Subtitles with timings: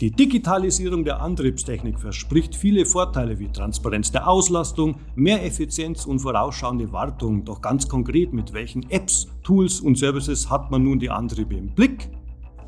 [0.00, 6.90] Die Digitalisierung der Antriebstechnik verspricht viele Vorteile wie Transparenz der Auslastung, mehr Effizienz und vorausschauende
[6.90, 7.44] Wartung.
[7.44, 11.68] Doch ganz konkret, mit welchen Apps, Tools und Services hat man nun die Antriebe im
[11.68, 12.10] Blick?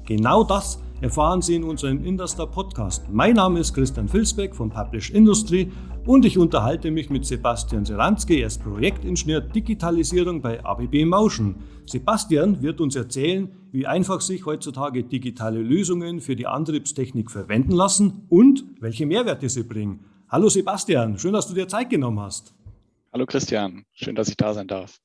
[0.05, 3.05] Genau das erfahren Sie in unserem Industar Podcast.
[3.11, 5.71] Mein Name ist Christian Filsbeck von Publish Industry
[6.07, 11.57] und ich unterhalte mich mit Sebastian Seranski, er ist Projektingenieur Digitalisierung bei ABB Motion.
[11.85, 18.25] Sebastian wird uns erzählen, wie einfach sich heutzutage digitale Lösungen für die Antriebstechnik verwenden lassen
[18.31, 20.05] und welche Mehrwerte sie bringen.
[20.29, 22.55] Hallo Sebastian, schön, dass du dir Zeit genommen hast.
[23.13, 24.99] Hallo Christian, schön, dass ich da sein darf.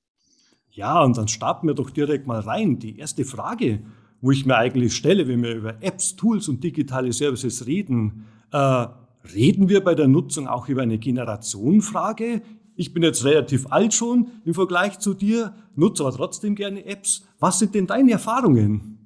[0.70, 2.80] Ja, und dann starten wir doch direkt mal rein.
[2.80, 3.82] Die erste Frage,
[4.22, 8.88] wo ich mir eigentlich stelle, wenn wir über Apps, Tools und digitale Services reden, äh,
[9.34, 12.42] reden wir bei der Nutzung auch über eine Generationenfrage?
[12.76, 17.26] Ich bin jetzt relativ alt schon im Vergleich zu dir, nutze aber trotzdem gerne Apps.
[17.40, 18.98] Was sind denn deine Erfahrungen?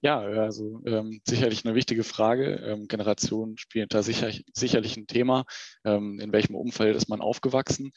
[0.00, 2.54] Ja, also ähm, sicherlich eine wichtige Frage.
[2.64, 5.44] Ähm, Generation spielt da sicher, sicherlich ein Thema.
[5.84, 7.90] Ähm, in welchem Umfeld ist man aufgewachsen?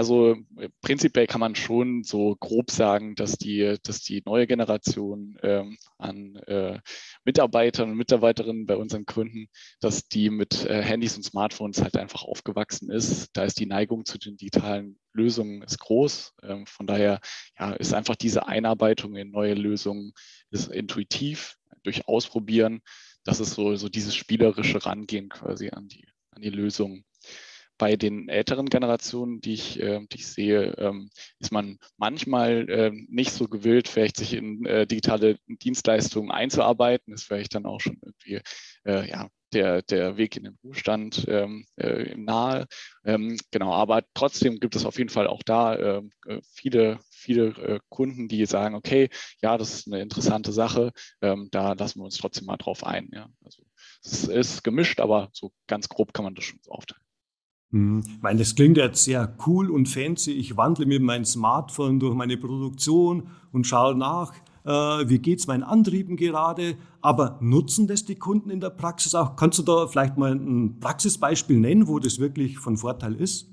[0.00, 5.36] Also äh, prinzipiell kann man schon so grob sagen, dass die, dass die neue Generation
[5.42, 6.80] ähm, an äh,
[7.26, 12.24] Mitarbeitern und Mitarbeiterinnen bei unseren Kunden, dass die mit äh, Handys und Smartphones halt einfach
[12.24, 13.28] aufgewachsen ist.
[13.34, 16.32] Da ist die Neigung zu den digitalen Lösungen ist groß.
[16.44, 17.20] Ähm, von daher
[17.58, 20.14] ja, ist einfach diese Einarbeitung in neue Lösungen
[20.50, 22.80] ist intuitiv durch Ausprobieren.
[23.22, 27.04] Das ist so, so dieses spielerische Rangehen quasi an die, an die Lösung
[27.80, 32.90] bei den älteren Generationen, die ich, äh, die ich sehe, ähm, ist man manchmal äh,
[33.08, 37.14] nicht so gewillt, vielleicht sich in äh, digitale Dienstleistungen einzuarbeiten.
[37.14, 38.42] Ist vielleicht dann auch schon irgendwie
[38.84, 42.66] äh, ja, der, der Weg in den Ruhestand ähm, äh, nahe.
[43.02, 47.80] Ähm, genau, aber trotzdem gibt es auf jeden Fall auch da ähm, äh, viele, viele
[47.88, 49.08] Kunden, die sagen, okay,
[49.40, 53.08] ja, das ist eine interessante Sache, ähm, da lassen wir uns trotzdem mal drauf ein.
[53.14, 53.30] Ja.
[53.42, 53.62] Also
[54.04, 57.02] es ist gemischt, aber so ganz grob kann man das schon so aufteilen.
[57.72, 58.02] Hm.
[58.06, 60.32] Ich meine, das klingt jetzt sehr cool und fancy.
[60.32, 64.32] Ich wandle mit meinem Smartphone durch meine Produktion und schaue nach,
[64.64, 66.76] äh, wie geht es meinen Antrieben gerade.
[67.00, 69.36] Aber nutzen das die Kunden in der Praxis auch?
[69.36, 73.46] Kannst du da vielleicht mal ein Praxisbeispiel nennen, wo das wirklich von Vorteil ist?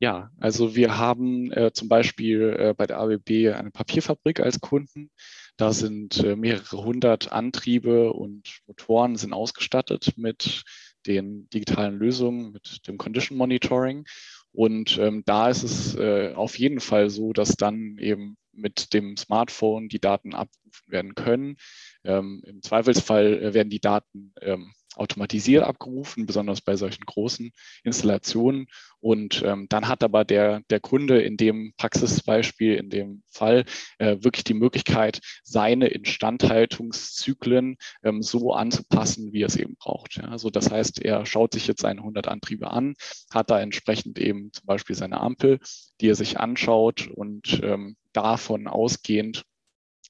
[0.00, 5.10] Ja, also wir haben äh, zum Beispiel äh, bei der ABB eine Papierfabrik als Kunden.
[5.56, 10.64] Da sind äh, mehrere hundert Antriebe und Motoren sind ausgestattet mit
[11.06, 14.04] den digitalen Lösungen, mit dem Condition Monitoring.
[14.52, 19.16] Und ähm, da ist es äh, auf jeden Fall so, dass dann eben mit dem
[19.16, 21.56] Smartphone die Daten abgerufen werden können.
[22.04, 28.66] Ähm, Im Zweifelsfall äh, werden die Daten ähm, automatisiert abgerufen, besonders bei solchen großen Installationen.
[29.00, 33.64] Und ähm, dann hat aber der, der Kunde in dem Praxisbeispiel, in dem Fall,
[33.98, 40.16] äh, wirklich die Möglichkeit, seine Instandhaltungszyklen ähm, so anzupassen, wie er es eben braucht.
[40.16, 42.94] Ja, also das heißt, er schaut sich jetzt seine 100 Antriebe an,
[43.30, 45.58] hat da entsprechend eben zum Beispiel seine Ampel,
[46.00, 49.44] die er sich anschaut und ähm, davon ausgehend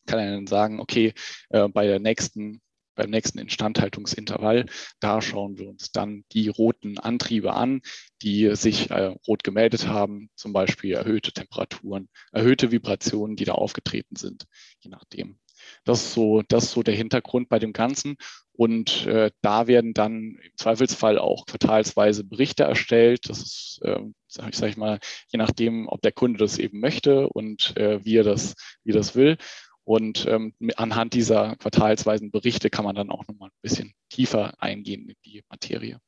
[0.07, 1.15] kann er dann sagen, okay,
[1.51, 2.61] äh, bei der nächsten
[2.95, 4.67] beim nächsten Instandhaltungsintervall.
[5.01, 7.83] Da schauen wir uns dann die roten Antriebe an,
[8.23, 14.17] die sich äh, rot gemeldet haben, zum Beispiel erhöhte Temperaturen, erhöhte Vibrationen, die da aufgetreten
[14.17, 14.45] sind,
[14.81, 15.39] je nachdem.
[15.85, 18.17] Das ist so, das ist so der Hintergrund bei dem Ganzen.
[18.57, 23.29] Und äh, da werden dann im Zweifelsfall auch quartalsweise Berichte erstellt.
[23.29, 25.01] Das ist, äh, sag ich mal,
[25.33, 28.55] je nachdem, ob der Kunde das eben möchte und äh, wie er das,
[28.85, 29.39] wie er das will.
[29.85, 35.09] Und ähm, anhand dieser quartalsweisen Berichte kann man dann auch nochmal ein bisschen tiefer eingehen
[35.09, 35.99] in die Materie.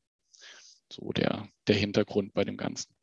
[0.91, 2.97] So der, der Hintergrund bei dem Ganzen.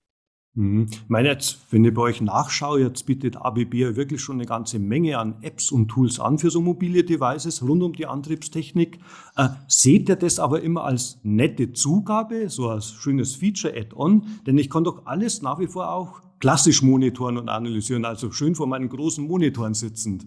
[0.55, 0.87] Mhm.
[0.89, 4.45] Ich meine jetzt, wenn ich bei euch nachschaue, jetzt bietet ABB ja wirklich schon eine
[4.45, 8.99] ganze Menge an Apps und Tools an für so mobile Devices rund um die Antriebstechnik.
[9.35, 14.41] Äh, seht ihr das aber immer als nette Zugabe, so als schönes Feature-Add-on?
[14.45, 18.53] Denn ich kann doch alles nach wie vor auch klassisch monitoren und analysieren, also schön
[18.53, 20.25] vor meinen großen Monitoren sitzend.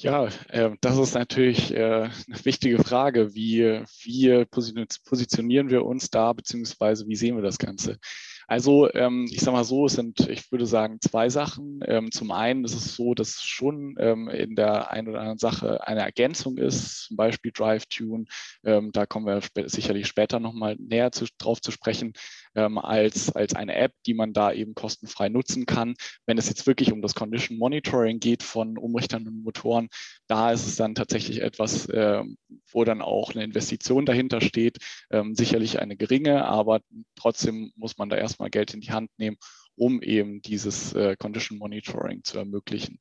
[0.00, 3.34] Ja, äh, das ist natürlich äh, eine wichtige Frage.
[3.34, 7.98] Wie, wie positionieren wir uns da, beziehungsweise wie sehen wir das Ganze?
[8.46, 11.80] Also ähm, ich sage mal so, es sind, ich würde sagen, zwei Sachen.
[11.84, 15.38] Ähm, zum einen ist es so, dass es schon ähm, in der einen oder anderen
[15.38, 18.24] Sache eine Ergänzung ist, zum Beispiel DriveTune.
[18.64, 22.14] Ähm, da kommen wir sp sicherlich später nochmal näher zu, drauf zu sprechen,
[22.58, 25.94] ähm, als, als eine App, die man da eben kostenfrei nutzen kann.
[26.26, 29.88] Wenn es jetzt wirklich um das Condition Monitoring geht von Umrichtern und Motoren,
[30.26, 32.24] da ist es dann tatsächlich etwas, äh,
[32.72, 34.78] wo dann auch eine Investition dahinter steht.
[35.10, 36.80] Ähm, sicherlich eine geringe, aber
[37.14, 39.36] trotzdem muss man da erstmal Geld in die Hand nehmen,
[39.76, 42.98] um eben dieses äh, Condition Monitoring zu ermöglichen.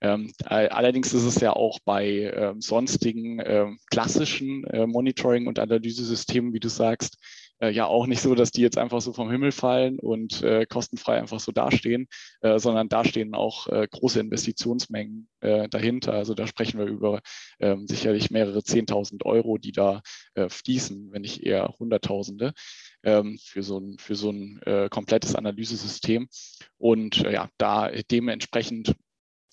[0.00, 6.52] Ähm, allerdings ist es ja auch bei äh, sonstigen äh, klassischen äh, Monitoring- und Analysesystemen,
[6.52, 7.16] wie du sagst,
[7.60, 10.66] äh, ja auch nicht so, dass die jetzt einfach so vom Himmel fallen und äh,
[10.66, 12.08] kostenfrei einfach so dastehen,
[12.40, 16.14] äh, sondern da stehen auch äh, große Investitionsmengen äh, dahinter.
[16.14, 17.20] Also da sprechen wir über
[17.60, 20.02] ähm, sicherlich mehrere Zehntausend Euro, die da
[20.34, 22.52] äh, fließen, wenn nicht eher Hunderttausende
[23.02, 24.60] ähm, für so ein, für so ein
[24.90, 26.28] komplettes Analysesystem.
[26.78, 28.94] Und ja, da dementsprechend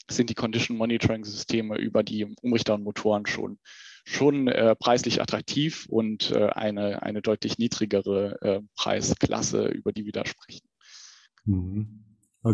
[0.10, 3.60] sind die Condition Monitoring Systeme über die Umrichter und Motoren schon
[4.04, 10.12] schon äh, preislich attraktiv und äh, eine, eine deutlich niedrigere äh, Preisklasse, über die wir
[10.12, 10.68] da sprechen.
[11.46, 12.06] Mhm.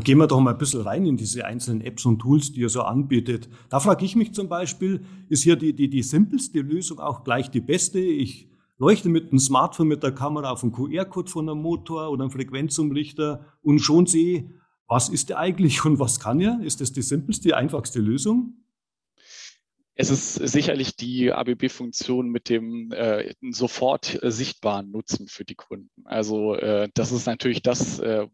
[0.02, 2.70] Gehen wir doch mal ein bisschen rein in diese einzelnen Apps und Tools, die ihr
[2.70, 3.48] so anbietet.
[3.70, 7.50] Da frage ich mich zum Beispiel, ist hier die, die, die simpelste Lösung auch gleich
[7.50, 8.00] die beste?
[8.00, 12.24] Ich leuchte mit dem Smartphone mit der Kamera auf einen QR-Code von einem Motor oder
[12.24, 14.50] einem Frequenzumrichter und schon sehe,
[14.90, 16.60] was ist der eigentlich und was kann er?
[16.62, 18.56] Ist das die simpelste, einfachste Lösung?
[20.00, 25.90] Es ist sicherlich die ABB-Funktion mit dem äh, sofort äh, sichtbaren Nutzen für die Kunden.
[26.06, 28.28] Also äh, das ist natürlich das, äh,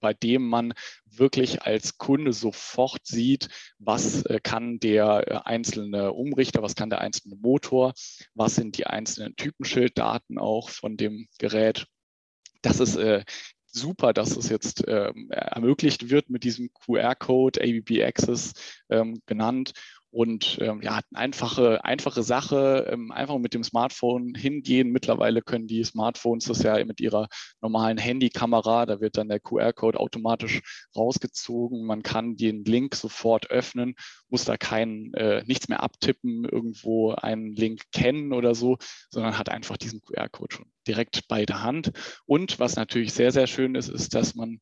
[0.00, 0.72] bei dem man
[1.04, 7.02] wirklich als Kunde sofort sieht, was äh, kann der äh, einzelne Umrichter, was kann der
[7.02, 7.92] einzelne Motor,
[8.32, 11.88] was sind die einzelnen Typenschilddaten auch von dem Gerät.
[12.62, 12.96] Das ist
[13.66, 18.52] super, dass es jetzt ähm, ermöglicht wird mit diesem QR-Code, ABB Access
[18.88, 19.72] ähm, genannt
[20.12, 24.90] und ähm, ja, einfache, einfache Sache, ähm, einfach mit dem Smartphone hingehen.
[24.90, 27.28] Mittlerweile können die Smartphones das ja mit ihrer
[27.62, 30.60] normalen Handykamera, da wird dann der QR-Code automatisch
[30.94, 31.86] rausgezogen.
[31.86, 33.94] Man kann den Link sofort öffnen,
[34.28, 38.76] muss da kein äh, nichts mehr abtippen, irgendwo einen Link kennen oder so,
[39.08, 41.90] sondern hat einfach diesen QR-Code schon direkt bei der Hand.
[42.26, 44.60] Und was natürlich sehr, sehr schön ist, ist, dass man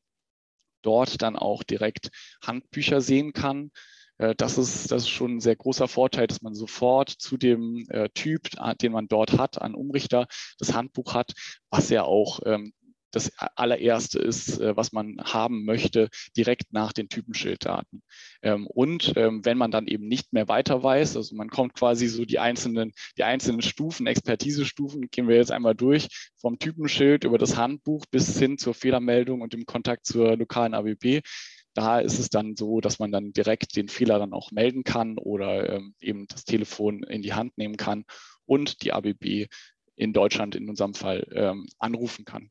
[0.82, 2.10] dort dann auch direkt
[2.40, 3.72] Handbücher sehen kann.
[4.20, 7.86] Äh, das ist, das ist schon ein sehr großer Vorteil, dass man sofort zu dem
[7.88, 8.50] äh, Typ,
[8.80, 10.26] den man dort hat, an Umrichter,
[10.58, 11.32] das Handbuch hat,
[11.70, 12.72] was ja auch ähm,
[13.12, 18.02] das allererste ist, äh, was man haben möchte, direkt nach den Typenschilddaten.
[18.42, 22.06] Ähm, und ähm, wenn man dann eben nicht mehr weiter weiß, also man kommt quasi
[22.06, 27.38] so die einzelnen, die einzelnen Stufen, Expertisestufen, gehen wir jetzt einmal durch, vom Typenschild über
[27.38, 31.22] das Handbuch bis hin zur Fehlermeldung und dem Kontakt zur lokalen ABB
[31.80, 35.16] da ist es dann so, dass man dann direkt den Fehler dann auch melden kann
[35.16, 38.04] oder ähm, eben das Telefon in die Hand nehmen kann
[38.44, 39.46] und die ABB
[39.96, 42.50] in Deutschland in unserem Fall ähm, anrufen kann.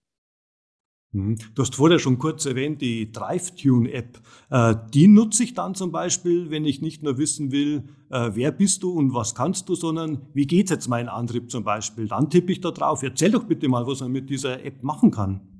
[1.11, 1.37] Mhm.
[1.53, 4.19] Du hast vorher schon kurz erwähnt, die DriveTune-App.
[4.49, 8.51] Äh, die nutze ich dann zum Beispiel, wenn ich nicht nur wissen will, äh, wer
[8.51, 12.07] bist du und was kannst du, sondern wie geht jetzt mein Antrieb zum Beispiel.
[12.07, 13.03] Dann tippe ich da drauf.
[13.03, 15.58] Erzähl doch bitte mal, was man mit dieser App machen kann.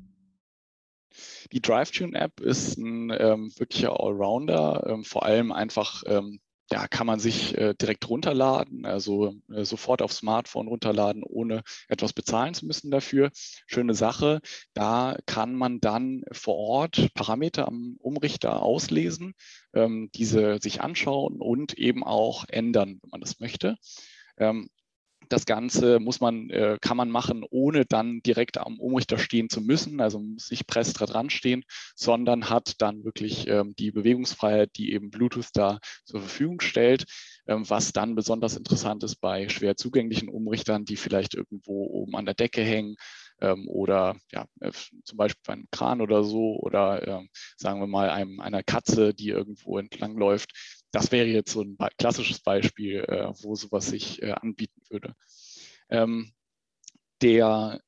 [1.52, 6.40] Die DriveTune-App ist ein ähm, wirklicher Allrounder, ähm, vor allem einfach ähm,
[6.72, 12.14] ja, kann man sich äh, direkt runterladen, also äh, sofort aufs Smartphone runterladen, ohne etwas
[12.14, 13.32] bezahlen zu müssen dafür.
[13.66, 14.40] Schöne Sache.
[14.74, 19.34] Da kann man dann vor Ort Parameter am Umrichter auslesen,
[19.74, 23.78] ähm, diese sich anschauen und eben auch ändern, wenn man das möchte.
[24.38, 24.70] Ähm,
[25.30, 29.62] das Ganze muss man, äh, kann man machen, ohne dann direkt am Umrichter stehen zu
[29.62, 30.02] müssen.
[30.02, 31.64] Also muss nicht press dran stehen,
[31.96, 37.06] sondern hat dann wirklich ähm, die Bewegungsfreiheit, die eben Bluetooth da zur Verfügung stellt.
[37.48, 42.26] Ähm, was dann besonders interessant ist bei schwer zugänglichen Umrichtern, die vielleicht irgendwo oben an
[42.26, 42.96] der Decke hängen
[43.42, 44.72] ähm, oder ja, äh,
[45.04, 47.28] zum Beispiel bei einem Kran oder so oder äh,
[47.58, 50.79] sagen wir mal einem, einer Katze, die irgendwo entlang läuft.
[50.92, 55.14] Das wäre jetzt so ein klassisches Beispiel, äh, wo sowas sich äh, anbieten würde.
[55.90, 56.32] Ähm,
[57.22, 57.82] der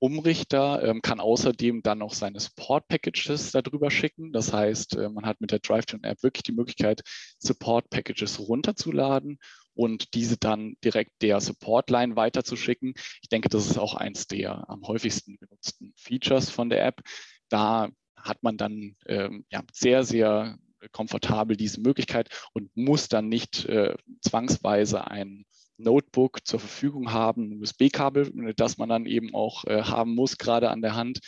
[0.00, 4.32] Umrichter ähm, kann außerdem dann noch seine Support-Packages darüber schicken.
[4.32, 7.02] Das heißt, äh, man hat mit der DriveTune-App wirklich die Möglichkeit,
[7.40, 9.38] Support-Packages runterzuladen
[9.74, 12.94] und diese dann direkt der Support-Line weiterzuschicken.
[13.22, 17.00] Ich denke, das ist auch eins der am häufigsten genutzten Features von der App.
[17.48, 20.58] Da hat man dann ähm, ja, sehr, sehr
[20.92, 25.44] komfortabel diese Möglichkeit und muss dann nicht äh, zwangsweise ein
[25.78, 30.82] Notebook zur Verfügung haben, USB-Kabel, das man dann eben auch äh, haben muss, gerade an
[30.82, 31.20] der Hand.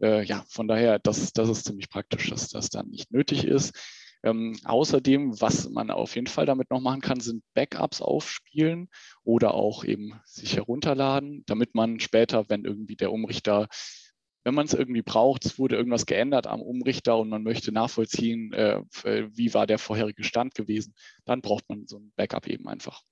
[0.00, 3.74] Äh, ja, von daher, das, das ist ziemlich praktisch, dass das dann nicht nötig ist.
[4.22, 8.88] Ähm, außerdem, was man auf jeden Fall damit noch machen kann, sind Backups aufspielen
[9.22, 13.68] oder auch eben sich herunterladen, damit man später, wenn irgendwie der Umrichter
[14.46, 18.52] wenn man es irgendwie braucht, es wurde irgendwas geändert am Umrichter und man möchte nachvollziehen,
[18.52, 23.02] äh, wie war der vorherige Stand gewesen, dann braucht man so ein Backup eben einfach.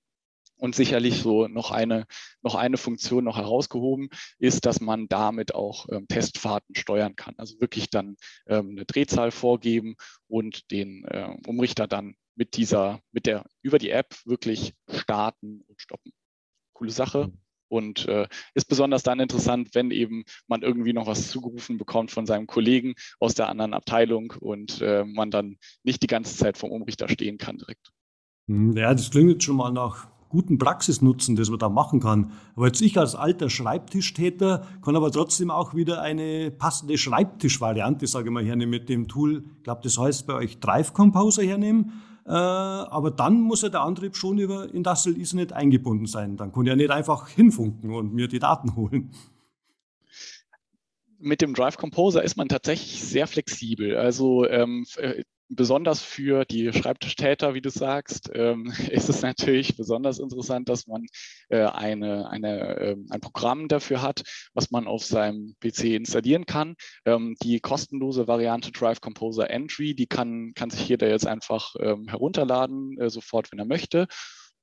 [0.59, 2.07] Und sicherlich so noch eine,
[2.41, 7.35] noch eine Funktion noch herausgehoben ist, dass man damit auch ähm, Testfahrten steuern kann.
[7.37, 8.15] Also wirklich dann
[8.47, 9.97] ähm, eine Drehzahl vorgeben
[10.29, 15.81] und den äh, Umrichter dann mit dieser, mit der, über die App wirklich starten und
[15.81, 16.13] stoppen.
[16.75, 17.33] Coole Sache.
[17.75, 22.25] Und äh, ist besonders dann interessant, wenn eben man irgendwie noch was zugerufen bekommt von
[22.25, 26.71] seinem Kollegen aus der anderen Abteilung und äh, man dann nicht die ganze Zeit vom
[26.71, 27.91] Umrichter stehen kann direkt.
[28.47, 28.77] Mhm.
[28.77, 32.31] Ja, das klingt jetzt schon mal nach guten Praxisnutzen, das man da machen kann.
[32.55, 38.29] Aber jetzt ich als alter Schreibtischtäter kann aber trotzdem auch wieder eine passende Schreibtischvariante, sage
[38.29, 39.45] ich mal, hernehmen mit dem Tool.
[39.57, 41.93] Ich glaube, das heißt bei euch Drive Composer hernehmen.
[42.27, 46.37] Äh, aber dann muss ja der Antrieb schon über Industrial Ethernet eingebunden sein.
[46.37, 49.11] Dann ich ja nicht einfach hinfunken und mir die Daten holen
[51.25, 53.97] mit dem Drive Composer ist man tatsächlich sehr flexibel.
[53.97, 60.19] Also ähm, äh, besonders für die Schreibtischtäter, wie du sagst, ähm, ist es natürlich besonders
[60.19, 61.07] interessant, dass man
[61.49, 66.75] äh, eine, eine, äh, ein Programm dafür hat, was man auf seinem PC installieren kann.
[67.07, 72.07] Ähm, die kostenlose Variante Drive Composer Entry, die kann, kann sich jeder jetzt einfach ähm,
[72.09, 74.07] herunterladen, äh, sofort, wenn er möchte.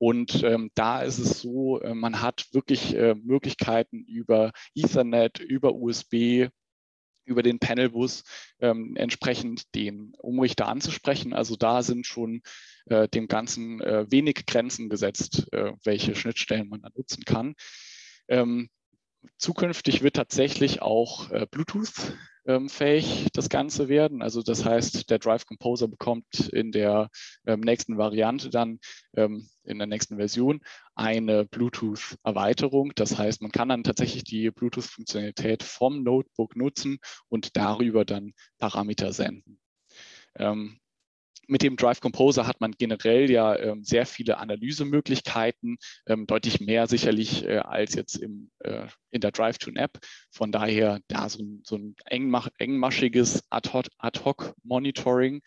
[0.01, 5.75] Und ähm, da ist es so, äh, man hat wirklich äh, Möglichkeiten über Ethernet, über
[5.75, 6.47] USB,
[7.23, 8.23] über den Panelbus
[8.57, 11.33] ähm, entsprechend den Umrichter anzusprechen.
[11.33, 12.41] Also da sind schon
[12.87, 17.53] äh, dem Ganzen äh, wenig Grenzen gesetzt, äh, welche Schnittstellen man da nutzen kann.
[18.27, 18.69] Ähm,
[19.37, 22.17] zukünftig wird tatsächlich auch äh, Bluetooth
[22.67, 24.21] fähig das Ganze werden.
[24.21, 27.09] Also das heißt, der Drive Composer bekommt in der
[27.45, 28.79] ähm, nächsten Variante dann,
[29.15, 30.61] ähm, in der nächsten Version,
[30.95, 32.93] eine Bluetooth-Erweiterung.
[32.95, 36.97] Das heißt, man kann dann tatsächlich die Bluetooth-Funktionalität vom Notebook nutzen
[37.29, 39.59] und darüber dann Parameter senden.
[41.51, 46.87] Mit dem Drive Composer hat man generell ja ähm, sehr viele Analysemöglichkeiten, ähm, deutlich mehr
[46.87, 49.99] sicherlich äh, als jetzt im, äh, in der Drive-Tune-App.
[50.31, 55.41] Von daher da so ein, so ein engmach, engmaschiges Ad-Hoc-Monitoring.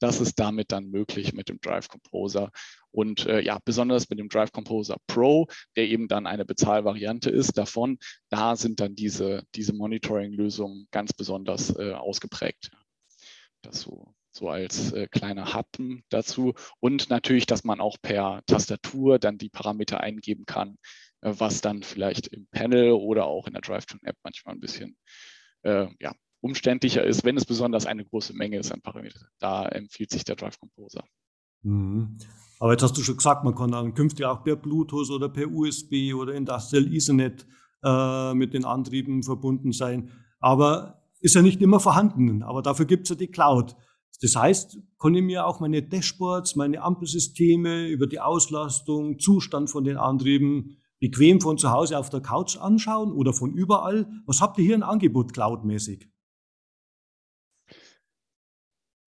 [0.00, 2.50] Das ist damit dann möglich mit dem Drive Composer.
[2.90, 5.46] Und äh, ja, besonders mit dem Drive Composer Pro,
[5.76, 11.78] der eben dann eine Bezahlvariante ist davon, da sind dann diese, diese Monitoring-Lösungen ganz besonders
[11.78, 12.72] äh, ausgeprägt.
[13.62, 16.54] Das so so als äh, kleiner Happen dazu.
[16.80, 20.76] Und natürlich, dass man auch per Tastatur dann die Parameter eingeben kann,
[21.20, 24.96] äh, was dann vielleicht im Panel oder auch in der DriveTune-App manchmal ein bisschen
[25.62, 29.26] äh, ja, umständlicher ist, wenn es besonders eine große Menge ist an Parametern.
[29.38, 31.04] Da empfiehlt sich der Drive Composer.
[31.62, 32.18] Mhm.
[32.60, 35.50] Aber jetzt hast du schon gesagt, man kann dann künftig auch per Bluetooth oder per
[35.50, 37.46] USB oder Industrial Ethernet
[37.82, 40.10] äh, mit den Antrieben verbunden sein.
[40.40, 42.42] Aber ist ja nicht immer vorhanden.
[42.42, 43.74] Aber dafür gibt es ja die Cloud.
[44.20, 44.78] Das heißt,
[45.14, 51.40] ich mir auch meine Dashboards, meine Ampelsysteme über die Auslastung, Zustand von den Antrieben bequem
[51.40, 54.08] von zu Hause auf der Couch anschauen oder von überall.
[54.26, 56.08] Was habt ihr hier ein Angebot cloudmäßig?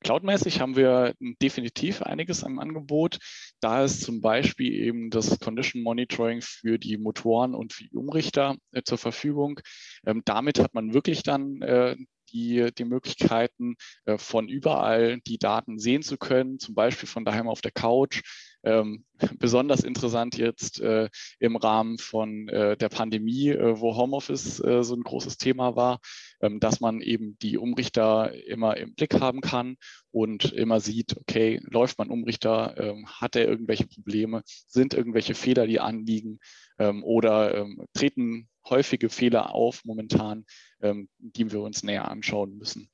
[0.06, 3.18] Cloudmäßig haben wir definitiv einiges am Angebot.
[3.60, 8.56] Da ist zum Beispiel eben das Condition Monitoring für die Motoren und für die Umrichter
[8.72, 9.58] äh, zur Verfügung.
[10.06, 11.96] Ähm, damit hat man wirklich dann äh,
[12.36, 17.48] die, die Möglichkeiten, äh, von überall die Daten sehen zu können, zum Beispiel von daheim
[17.48, 18.22] auf der Couch.
[18.62, 19.04] Ähm,
[19.38, 24.94] besonders interessant jetzt äh, im Rahmen von äh, der Pandemie, äh, wo Homeoffice äh, so
[24.94, 26.00] ein großes Thema war,
[26.40, 29.76] ähm, dass man eben die Umrichter immer im Blick haben kann
[30.10, 35.66] und immer sieht, okay, läuft mein Umrichter, ähm, hat er irgendwelche Probleme, sind irgendwelche Fehler,
[35.66, 36.40] die anliegen
[36.78, 40.44] ähm, oder ähm, treten häufige Fehler auf momentan,
[40.80, 42.90] ähm, die wir uns näher anschauen müssen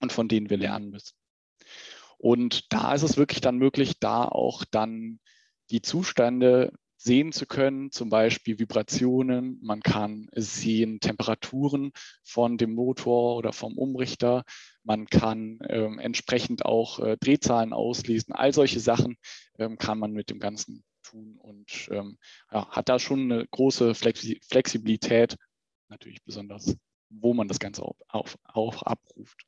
[0.00, 1.14] und von denen wir lernen müssen.
[2.18, 5.20] Und da ist es wirklich dann möglich, da auch dann
[5.70, 9.58] die Zustände sehen zu können, zum Beispiel Vibrationen.
[9.62, 11.92] Man kann sehen Temperaturen
[12.22, 14.44] von dem Motor oder vom Umrichter.
[14.84, 18.32] Man kann ähm, entsprechend auch äh, Drehzahlen auslesen.
[18.34, 19.16] All solche Sachen
[19.58, 22.18] ähm, kann man mit dem Ganzen tun und ähm,
[22.50, 25.36] ja, hat da schon eine große Flexi Flexibilität,
[25.88, 26.76] natürlich besonders,
[27.10, 29.44] wo man das Ganze auch, auch, auch abruft.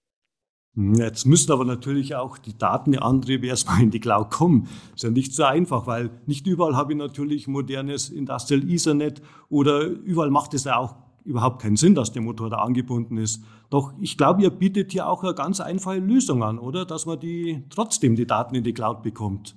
[0.76, 4.68] Jetzt müssen aber natürlich auch die Datenantriebe erstmal in die Cloud kommen.
[4.94, 9.86] Ist ja nicht so einfach, weil nicht überall habe ich natürlich modernes Industrial Ethernet oder
[9.86, 13.42] überall macht es ja auch überhaupt keinen Sinn, dass der Motor da angebunden ist.
[13.70, 16.84] Doch ich glaube, ihr bietet hier auch eine ganz einfache Lösung an, oder?
[16.84, 19.56] Dass man die trotzdem die Daten in die Cloud bekommt.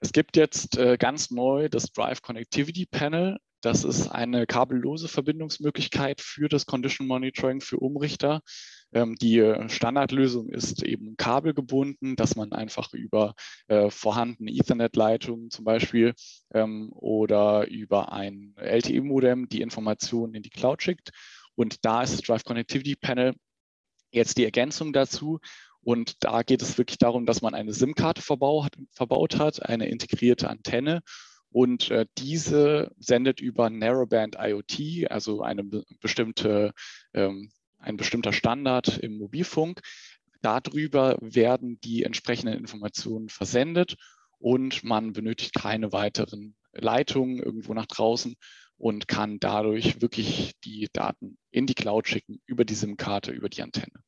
[0.00, 3.38] Es gibt jetzt äh, ganz neu das Drive Connectivity Panel.
[3.60, 8.40] Das ist eine kabellose Verbindungsmöglichkeit für das Condition Monitoring für Umrichter.
[8.92, 13.34] Ähm, die Standardlösung ist eben kabelgebunden, dass man einfach über
[13.66, 16.14] äh, vorhandene Ethernet-Leitungen zum Beispiel
[16.54, 21.10] ähm, oder über ein LTE-Modem die Informationen in die Cloud schickt.
[21.56, 23.34] Und da ist das Drive Connectivity Panel
[24.10, 25.40] jetzt die Ergänzung dazu
[25.82, 31.02] Und da geht es wirklich darum, dass man eine SIM-Karte verbaut hat, eine integrierte Antenne
[31.50, 35.64] und äh, diese sendet über Narrowband IoT, also eine
[36.00, 36.72] bestimmte,
[37.14, 39.80] ähm, ein bestimmter Standard im Mobilfunk.
[40.42, 43.96] Darüber werden die entsprechenden Informationen versendet
[44.38, 48.36] und man benötigt keine weiteren Leitungen irgendwo nach draußen
[48.76, 53.62] und kann dadurch wirklich die Daten in die Cloud schicken über die SIM-Karte, über die
[53.62, 54.04] Antenne.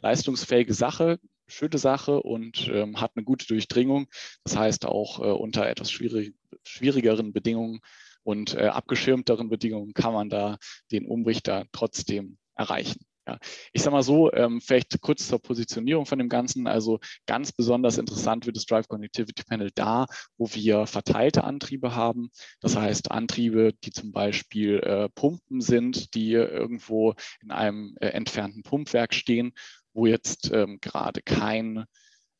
[0.00, 4.06] Leistungsfähige Sache, schöne Sache und ähm, hat eine gute Durchdringung.
[4.44, 7.80] Das heißt, auch äh, unter etwas schwierig, schwierigeren Bedingungen
[8.22, 10.58] und äh, abgeschirmteren Bedingungen kann man da
[10.92, 13.00] den Umrichter trotzdem erreichen.
[13.28, 13.38] Ja.
[13.74, 16.66] Ich sage mal so, ähm, vielleicht kurz zur Positionierung von dem Ganzen.
[16.66, 20.06] Also ganz besonders interessant wird das Drive Connectivity Panel da,
[20.38, 22.30] wo wir verteilte Antriebe haben.
[22.60, 28.62] Das heißt Antriebe, die zum Beispiel äh, Pumpen sind, die irgendwo in einem äh, entfernten
[28.62, 29.52] Pumpwerk stehen
[29.98, 31.84] wo jetzt ähm, gerade kein,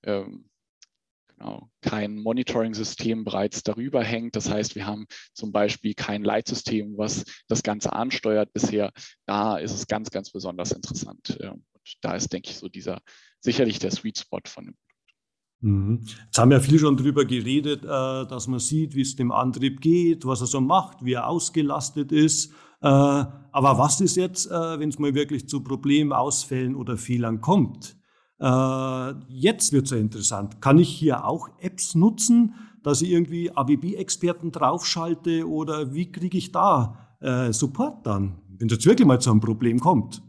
[0.05, 0.49] ähm,
[1.27, 4.37] genau, kein Monitoring-System bereits darüber hängt.
[4.37, 8.93] Das heißt, wir haben zum Beispiel kein Leitsystem, was das Ganze ansteuert bisher.
[9.27, 11.37] Da ist es ganz, ganz besonders interessant.
[11.41, 11.67] Und
[12.01, 13.01] da ist, denke ich, so dieser
[13.41, 14.77] sicherlich der Sweet Spot von dem.
[15.61, 19.81] Jetzt haben ja viele schon darüber geredet, äh, dass man sieht, wie es dem Antrieb
[19.81, 22.53] geht, was er so macht, wie er ausgelastet ist.
[22.81, 27.41] Äh, aber was ist jetzt, äh, wenn es mal wirklich zu Problemen, Ausfällen oder Fehlern
[27.41, 27.97] kommt?
[28.41, 30.61] Jetzt wird es ja interessant.
[30.63, 36.53] Kann ich hier auch Apps nutzen, dass ich irgendwie ABB-Experten draufschalte oder wie kriege ich
[36.53, 37.19] da
[37.51, 40.23] Support dann, wenn es jetzt wirklich mal zu einem Problem kommt?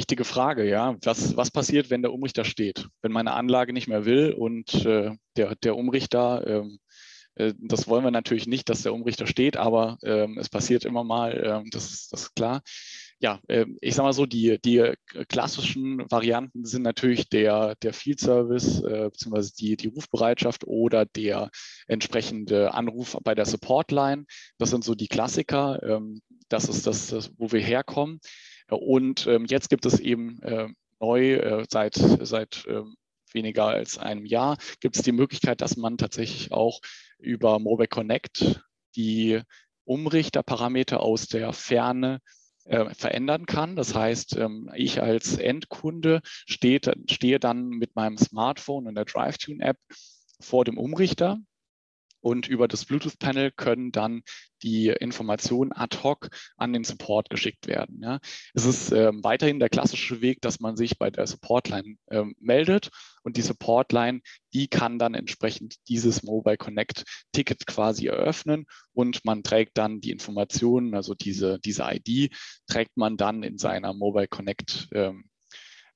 [0.00, 0.96] Wichtige Frage, ja.
[1.02, 2.88] Was, was passiert, wenn der Umrichter steht?
[3.02, 6.78] Wenn meine Anlage nicht mehr will und äh, der, der Umrichter ähm,
[7.34, 11.04] äh, das wollen wir natürlich nicht, dass der Umrichter steht, aber ähm, es passiert immer
[11.04, 12.62] mal, ähm, das, ist, das ist klar.
[13.18, 14.94] Ja, äh, ich sage mal so, die, die
[15.28, 21.50] klassischen Varianten sind natürlich der, der Field Service äh, beziehungsweise die, die Rufbereitschaft oder der
[21.86, 24.24] entsprechende Anruf bei der Support-Line.
[24.56, 25.82] Das sind so die Klassiker.
[25.82, 28.20] Ähm, das ist das, das, wo wir herkommen.
[28.76, 30.68] Und ähm, jetzt gibt es eben äh,
[31.00, 32.96] neu äh, seit, seit ähm,
[33.32, 36.80] weniger als einem Jahr gibt es die Möglichkeit, dass man tatsächlich auch
[37.18, 38.62] über Mobile Connect
[38.96, 39.40] die
[39.84, 42.20] Umrichterparameter aus der Ferne
[42.64, 43.76] äh, verändern kann.
[43.76, 49.78] Das heißt, ähm, ich als Endkunde steht, stehe dann mit meinem Smartphone in der DriveTune-App
[50.40, 51.38] vor dem Umrichter
[52.20, 54.22] und über das Bluetooth-Panel können dann
[54.62, 58.00] die Informationen ad hoc an den Support geschickt werden.
[58.02, 58.20] Ja.
[58.54, 62.90] Es ist ähm, weiterhin der klassische Weg, dass man sich bei der Support-Line ähm, meldet
[63.22, 64.20] und die Support-Line,
[64.52, 70.94] die kann dann entsprechend dieses Mobile Connect-Ticket quasi eröffnen und man trägt dann die Informationen,
[70.94, 72.34] also diese, diese ID,
[72.66, 75.29] trägt man dann in seiner Mobile Connect ähm,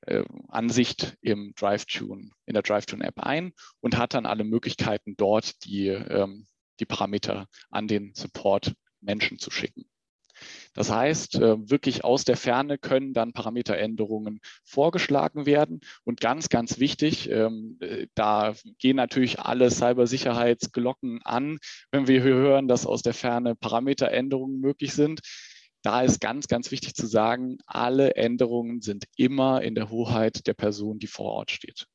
[0.06, 5.88] äh, Ansicht im DriveTune, in der DriveTune-App ein und hat dann alle Möglichkeiten dort die,
[5.88, 6.46] ähm,
[6.80, 9.84] die Parameter an den Support-Menschen zu schicken.
[10.74, 15.80] Das heißt, äh, wirklich aus der Ferne können dann Parameteränderungen vorgeschlagen werden.
[16.02, 21.58] Und ganz, ganz wichtig, ähm, äh, da gehen natürlich alle Cybersicherheitsglocken an,
[21.90, 25.20] wenn wir hören, dass aus der Ferne Parameteränderungen möglich sind.
[25.84, 30.54] Da ist ganz, ganz wichtig zu sagen, alle Änderungen sind immer in der Hoheit der
[30.54, 31.86] Person, die vor Ort steht.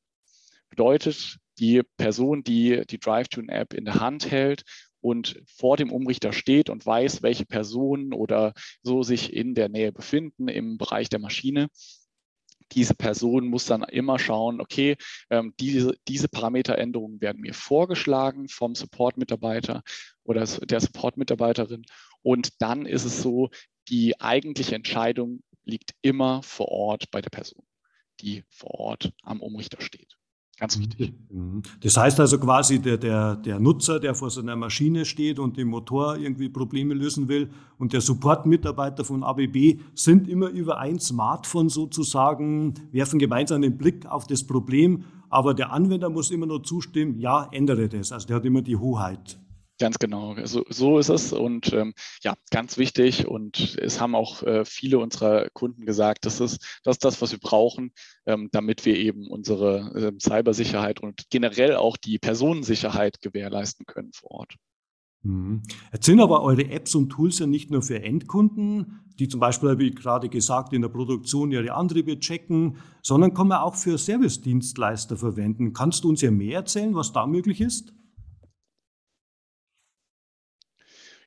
[0.68, 4.62] Bedeutet, die Person, die die DriveTune-App in der Hand hält
[5.00, 9.90] und vor dem Umrichter steht und weiß, welche Personen oder so sich in der Nähe
[9.90, 11.66] befinden im Bereich der Maschine,
[12.72, 14.96] diese Person muss dann immer schauen, okay,
[15.30, 19.82] ähm, diese, diese Parameteränderungen werden mir vorgeschlagen vom Support-Mitarbeiter
[20.22, 21.84] oder der Support-Mitarbeiterin.
[22.22, 23.50] Und dann ist es so,
[23.90, 27.62] die eigentliche Entscheidung liegt immer vor Ort bei der Person,
[28.20, 30.16] die vor Ort am Umrichter steht.
[30.58, 30.82] Ganz mhm.
[30.82, 31.14] wichtig.
[31.30, 31.62] Mhm.
[31.80, 35.68] Das heißt also quasi, der, der, der Nutzer, der vor seiner Maschine steht und im
[35.68, 41.70] Motor irgendwie Probleme lösen will und der Support-Mitarbeiter von ABB sind immer über ein Smartphone
[41.70, 47.18] sozusagen, werfen gemeinsam den Blick auf das Problem, aber der Anwender muss immer nur zustimmen,
[47.18, 48.12] ja, ändere das.
[48.12, 49.38] Also der hat immer die Hoheit.
[49.80, 54.42] Ganz genau, so, so ist es und ähm, ja, ganz wichtig und es haben auch
[54.42, 57.92] äh, viele unserer Kunden gesagt, das ist das, ist das was wir brauchen,
[58.26, 64.32] ähm, damit wir eben unsere äh, Cybersicherheit und generell auch die Personensicherheit gewährleisten können vor
[64.32, 64.56] Ort.
[65.22, 65.62] Mhm.
[65.94, 69.78] Jetzt sind aber eure Apps und Tools ja nicht nur für Endkunden, die zum Beispiel,
[69.78, 75.16] wie gerade gesagt, in der Produktion ihre Antriebe checken, sondern kann man auch für Service-Dienstleister
[75.16, 75.72] verwenden.
[75.72, 77.94] Kannst du uns ja mehr erzählen, was da möglich ist?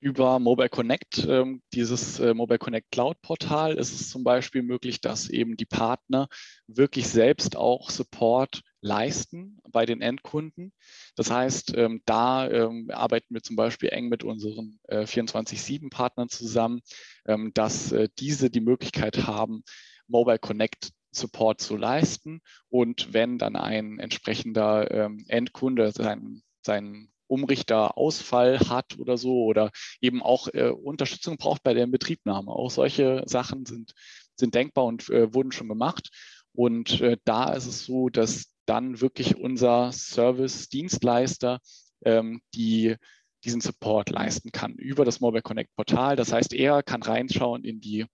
[0.04, 5.00] Über Mobile Connect, ähm, dieses äh, Mobile Connect Cloud Portal, ist es zum Beispiel möglich,
[5.00, 6.28] dass eben die Partner
[6.68, 10.74] wirklich selbst auch Support leisten bei den Endkunden.
[11.16, 16.82] Das heißt, ähm, da ähm, arbeiten wir zum Beispiel eng mit unseren äh, 24-7-Partnern zusammen,
[17.26, 19.64] ähm, dass äh, diese die Möglichkeit haben,
[20.08, 22.42] Mobile Connect Support zu leisten.
[22.68, 30.48] Und wenn dann ein entsprechender Endkunde seinen, seinen Umrichterausfall hat oder so oder eben auch
[30.54, 32.52] äh, Unterstützung braucht bei der Inbetriebnahme.
[32.52, 33.94] Auch solche Sachen sind,
[34.36, 36.10] sind denkbar und äh, wurden schon gemacht.
[36.54, 41.60] Und äh, da ist es so, dass dann wirklich unser Service-Dienstleister
[42.06, 42.96] ähm, die,
[43.44, 46.16] diesen Support leisten kann über das Mobile Connect Portal.
[46.16, 48.06] Das heißt, er kann reinschauen in, die,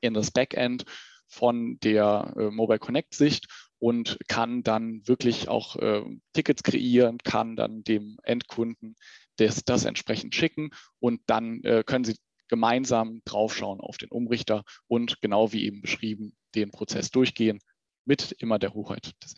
[0.00, 0.84] in das Backend
[1.26, 3.46] von der äh, Mobile Connect Sicht
[3.82, 8.94] und kann dann wirklich auch äh, Tickets kreieren, kann dann dem Endkunden
[9.38, 12.14] das, das entsprechend schicken und dann äh, können Sie
[12.46, 17.58] gemeinsam draufschauen auf den Umrichter und genau wie eben beschrieben den Prozess durchgehen
[18.04, 19.34] mit immer der Hoheit des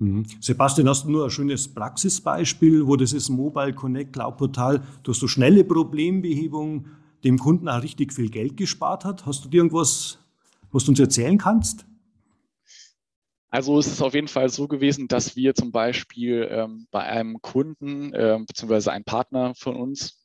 [0.00, 0.24] mhm.
[0.40, 5.18] Sebastian, hast du nur ein schönes Praxisbeispiel, wo das ist Mobile Connect Cloud Portal durch
[5.18, 6.88] so schnelle Problembehebung
[7.22, 9.24] dem Kunden auch richtig viel Geld gespart hat?
[9.24, 10.18] Hast du dir irgendwas,
[10.72, 11.86] was du uns erzählen kannst?
[13.52, 17.42] Also es ist auf jeden Fall so gewesen, dass wir zum Beispiel ähm, bei einem
[17.42, 20.22] Kunden äh, beziehungsweise ein Partner von uns,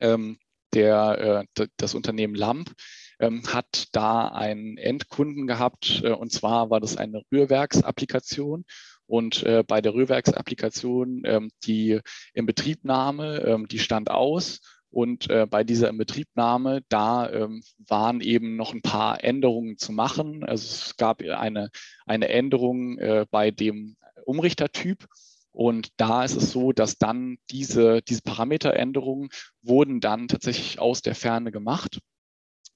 [0.00, 0.38] ähm,
[0.72, 2.72] der äh, das Unternehmen Lamp,
[3.20, 8.64] ähm, hat da einen Endkunden gehabt äh, und zwar war das eine Rührwerksapplikation.
[9.06, 12.00] Und äh, bei der Rührwerksapplikation ähm, die
[12.32, 14.60] Inbetriebnahme, ähm, die stand aus
[14.94, 20.44] und äh, bei dieser Inbetriebnahme, da ähm, waren eben noch ein paar Änderungen zu machen.
[20.44, 21.70] Also es gab eine,
[22.06, 25.06] eine Änderung äh, bei dem Umrichtertyp.
[25.50, 29.30] Und da ist es so, dass dann diese, diese Parameteränderungen
[29.62, 31.98] wurden dann tatsächlich aus der Ferne gemacht.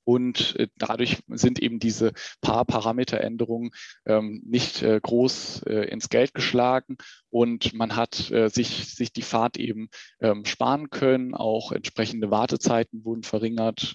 [0.09, 3.73] Und äh, dadurch sind eben diese paar Parameteränderungen
[4.07, 6.97] ähm, nicht äh, groß äh, ins Geld geschlagen
[7.29, 9.91] und man hat sich, sich die Fahrt eben
[10.21, 11.35] ähm, sparen können.
[11.35, 13.95] Auch entsprechende Wartezeiten wurden verringert.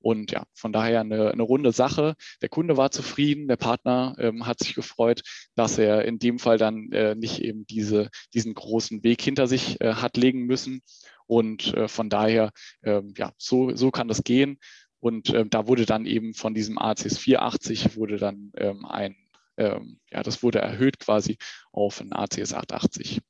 [0.00, 2.14] Und ja, von daher eine, eine runde Sache.
[2.42, 5.22] Der Kunde war zufrieden, der Partner ähm, hat sich gefreut,
[5.54, 10.18] dass er in dem Fall dann nicht eben diese, diesen großen Weg hinter sich hat
[10.18, 10.82] legen müssen.
[11.26, 14.58] Und von daher, ähm, ja, so, so kann das gehen.
[15.00, 19.16] Und ähm, da wurde dann eben von diesem ACS 480 wurde dann ähm, ein,
[19.56, 21.38] ähm, ja, das wurde erhöht quasi
[21.72, 23.20] auf ein ACS 880.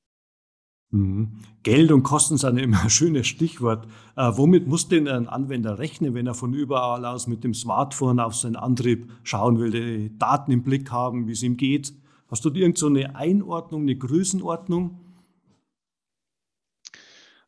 [0.91, 1.41] Mhm.
[1.63, 3.87] Geld und Kosten sind immer ein schönes Stichwort.
[4.17, 8.21] Äh, womit muss denn ein Anwender rechnen, wenn er von überall aus mit dem Smartphone
[8.21, 11.93] auf seinen Antrieb schauen will, die Daten im Blick haben, wie es ihm geht?
[12.29, 14.99] Hast du irgend so eine Einordnung, eine Größenordnung?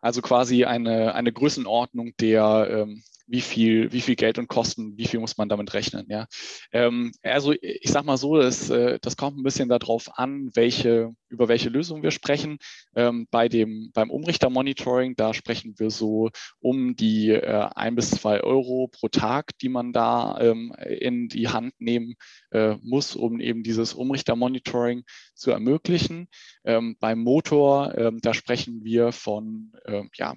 [0.02, 5.06] Also quasi eine, eine Größenordnung der, ähm, wie viel, wie viel Geld und Kosten, wie
[5.06, 6.06] viel muss man damit rechnen.
[6.08, 6.26] Ja?
[6.72, 11.14] Ähm, also ich sage mal so, das, äh, das kommt ein bisschen darauf an, welche,
[11.28, 12.58] über welche Lösung wir sprechen.
[12.96, 18.42] Ähm, bei dem, beim Umrichter-Monitoring, da sprechen wir so um die äh, ein bis zwei
[18.42, 22.14] Euro pro Tag, die man da ähm, in die Hand nehmen
[22.50, 26.28] äh, muss, um eben dieses Umrichter-Monitoring zu ermöglichen.
[26.64, 30.34] Ähm, beim Motor, ähm, da sprechen wir von äh, ja,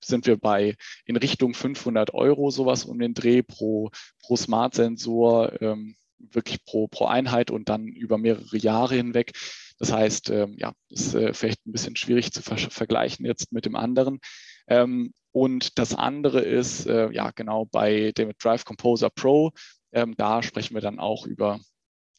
[0.00, 3.90] sind wir bei in Richtung 500 Euro sowas um den Dreh pro,
[4.22, 9.32] pro Smart-Sensor, ähm, wirklich pro, pro Einheit und dann über mehrere Jahre hinweg.
[9.78, 13.64] Das heißt, ähm, ja, ist äh, vielleicht ein bisschen schwierig zu ver vergleichen jetzt mit
[13.64, 14.18] dem anderen.
[14.66, 19.52] Ähm, und das andere ist, äh, ja, genau bei dem Drive Composer Pro,
[19.90, 21.60] da sprechen wir dann auch über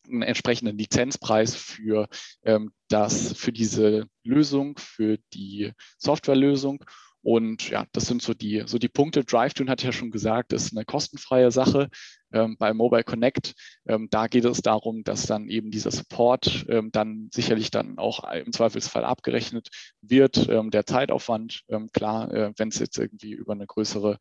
[0.10, 2.08] einen entsprechenden Lizenzpreis für
[2.44, 6.84] ähm, das, für diese Lösung, für die Softwarelösung.
[7.22, 9.26] Und ja, das sind so die, so die Punkte.
[9.26, 11.90] DriveTune hat ja schon gesagt, ist eine kostenfreie Sache.
[12.32, 13.56] Ähm, bei Mobile Connect,
[13.88, 18.24] ähm, da geht es darum, dass dann eben dieser Support ähm, dann sicherlich dann auch
[18.32, 19.68] im Zweifelsfall abgerechnet
[20.02, 20.48] wird.
[20.48, 24.18] Ähm, der Zeitaufwand, ähm, klar, äh, wenn es jetzt irgendwie über eine größere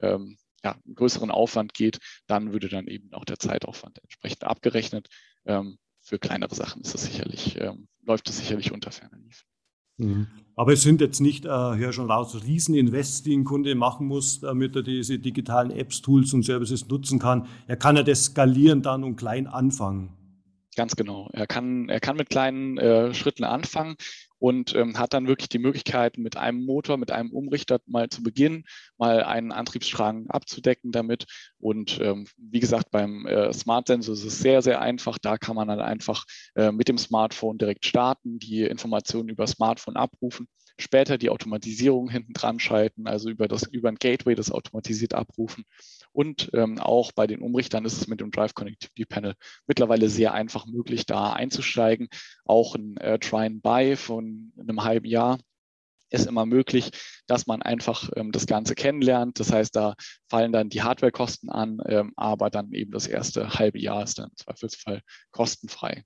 [0.00, 5.08] ähm, ja, einen größeren Aufwand geht, dann würde dann eben auch der Zeitaufwand entsprechend abgerechnet.
[6.00, 7.58] für kleinere Sachen ist das sicherlich,
[8.02, 9.18] läuft es sicherlich unter ferner.
[9.98, 10.28] Mhm.
[10.56, 14.40] Aber es sind jetzt nicht, äh, hör schon raus, Rieseninvests, die ein Kunde machen muss,
[14.40, 17.46] damit er diese digitalen Apps, Tools und Services nutzen kann.
[17.66, 20.14] Er kann ja das skalieren dann und klein anfangen.
[20.76, 21.28] Ganz genau.
[21.32, 23.96] Er kann, er kann mit kleinen äh, Schritten anfangen
[24.38, 28.22] und ähm, hat dann wirklich die Möglichkeit, mit einem Motor, mit einem Umrichter mal zu
[28.22, 28.64] beginnen,
[28.96, 31.26] mal einen Antriebsstrang abzudecken damit.
[31.58, 35.18] Und ähm, wie gesagt, beim äh, Smart Sensor ist es sehr, sehr einfach.
[35.18, 36.24] Da kann man dann einfach
[36.54, 42.32] äh, mit dem Smartphone direkt starten, die Informationen über Smartphone abrufen später die Automatisierung hinten
[42.32, 45.64] dran schalten, also über, das, über ein Gateway das automatisiert abrufen.
[46.12, 49.34] Und ähm, auch bei den Umrichtern ist es mit dem Drive Connectivity Panel
[49.66, 52.08] mittlerweile sehr einfach möglich, da einzusteigen.
[52.44, 55.38] Auch ein äh, Try and Buy von einem halben Jahr
[56.10, 56.90] ist immer möglich,
[57.26, 59.38] dass man einfach ähm, das Ganze kennenlernt.
[59.40, 59.94] Das heißt, da
[60.28, 64.30] fallen dann die Hardwarekosten an, ähm, aber dann eben das erste halbe Jahr ist dann
[64.30, 66.04] im Zweifelsfall kostenfrei.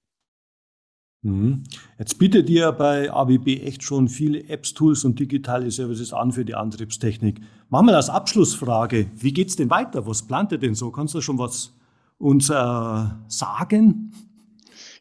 [1.22, 1.62] Mhm.
[1.98, 6.44] Jetzt bietet ihr bei ABB echt schon viele Apps, Tools und digitale Services an für
[6.44, 7.40] die Antriebstechnik.
[7.68, 10.06] Machen wir als Abschlussfrage, wie geht es denn weiter?
[10.06, 10.90] Was plant ihr denn so?
[10.90, 11.74] Kannst du schon was
[12.18, 14.12] uns äh, sagen?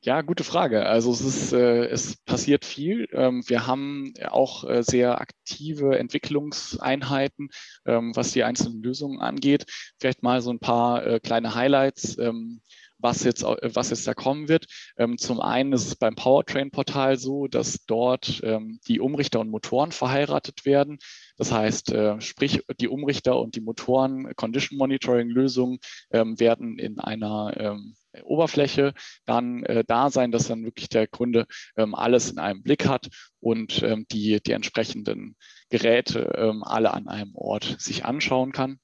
[0.03, 0.85] Ja, gute Frage.
[0.87, 3.07] Also es, ist, äh, es passiert viel.
[3.11, 7.49] Ähm, wir haben auch äh, sehr aktive Entwicklungseinheiten,
[7.85, 9.65] ähm, was die einzelnen Lösungen angeht.
[9.99, 12.17] Vielleicht mal so ein paar äh, kleine Highlights.
[12.17, 12.61] Ähm,
[13.01, 14.65] was jetzt, was jetzt da kommen wird.
[14.97, 19.91] Ähm, zum einen ist es beim Powertrain-Portal so, dass dort ähm, die Umrichter und Motoren
[19.91, 20.99] verheiratet werden.
[21.37, 25.79] Das heißt, äh, sprich, die Umrichter und die Motoren Condition Monitoring Lösungen
[26.11, 27.77] ähm, werden in einer
[28.23, 28.93] Oberfläche
[29.25, 31.45] dann äh, da sein, dass dann wirklich der Kunde
[31.77, 33.09] ähm, alles in einem Blick hat
[33.39, 35.35] und ähm, die, die entsprechenden
[35.69, 38.79] Geräte ähm, alle an einem Ort sich anschauen kann.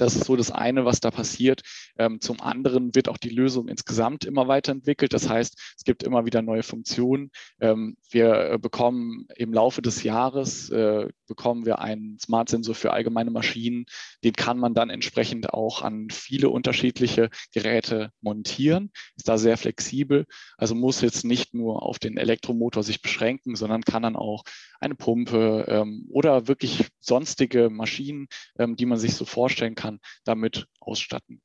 [0.00, 1.62] Das ist so das eine, was da passiert.
[1.98, 5.12] Ähm, zum anderen wird auch die Lösung insgesamt immer weiterentwickelt.
[5.12, 7.30] Das heißt, es gibt immer wieder neue Funktionen.
[7.60, 13.30] Ähm, wir bekommen im Laufe des Jahres äh, bekommen wir einen Smart Sensor für allgemeine
[13.30, 13.86] Maschinen.
[14.24, 18.90] Den kann man dann entsprechend auch an viele unterschiedliche Geräte montieren.
[19.16, 20.26] Ist da sehr flexibel.
[20.56, 24.44] Also muss jetzt nicht nur auf den Elektromotor sich beschränken, sondern kann dann auch
[24.80, 30.66] eine Pumpe ähm, oder wirklich sonstige Maschinen, die man sich so vorstellen kann, kann, damit
[30.80, 31.40] ausstatten.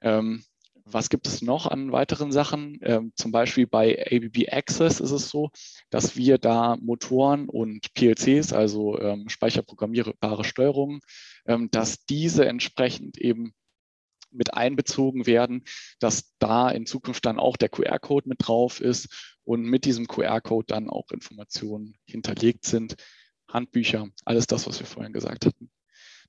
[0.00, 0.44] Ähm,
[0.86, 2.78] was gibt es noch an weiteren Sachen?
[2.82, 5.50] Ähm, zum Beispiel bei ABB Access ist es so,
[5.88, 11.00] dass wir da Motoren und PLCs, also ähm, speicherprogrammierbare Steuerungen,
[11.46, 13.54] ähm, dass diese entsprechend eben
[14.30, 15.62] mit einbezogen werden,
[16.00, 20.66] dass da in Zukunft dann auch der QR-Code mit drauf ist und mit diesem QR-Code
[20.66, 22.96] dann auch Informationen hinterlegt sind,
[23.48, 25.70] Handbücher, alles das, was wir vorhin gesagt hatten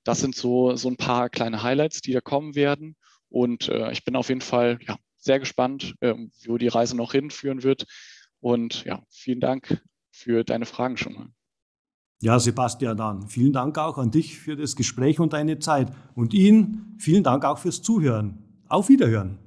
[0.06, 2.96] das sind so, so ein paar kleine Highlights, die da kommen werden.
[3.28, 6.14] Und äh, ich bin auf jeden Fall ja, sehr gespannt, äh,
[6.46, 7.86] wo die Reise noch hinführen wird.
[8.40, 11.26] Und ja, vielen Dank für deine Fragen schon mal.
[12.22, 15.92] Ja, Sebastian, dann vielen Dank auch an dich für das Gespräch und deine Zeit.
[16.14, 18.38] Und Ihnen vielen Dank auch fürs Zuhören.
[18.68, 19.45] Auf Wiederhören.